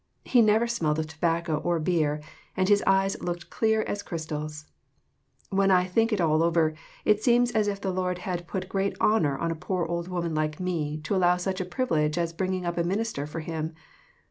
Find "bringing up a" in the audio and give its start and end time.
12.33-12.83